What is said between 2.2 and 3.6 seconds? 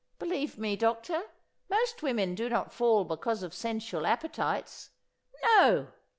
do not fall because of